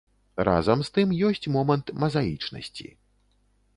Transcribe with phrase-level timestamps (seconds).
[0.47, 2.87] Разам з тым ёсць момант мазаічнасці.